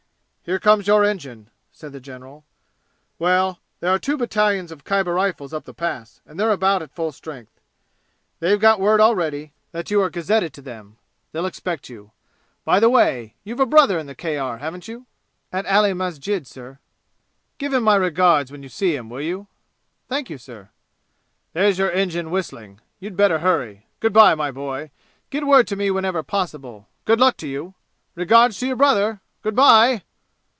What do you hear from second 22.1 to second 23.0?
whistling.